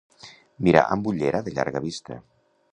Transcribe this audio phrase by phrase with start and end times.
[0.67, 2.21] Mirar amb ullera de llarga vista.